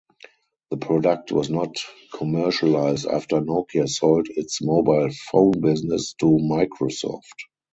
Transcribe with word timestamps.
The 0.71 0.77
product 0.77 1.31
was 1.31 1.51
not 1.51 1.75
commercialized 2.11 3.05
after 3.05 3.39
Nokia 3.39 3.87
sold 3.87 4.29
its 4.35 4.59
mobile 4.59 5.09
phone 5.29 5.51
business 5.61 6.15
to 6.15 6.25
Microsoft. 6.25 7.21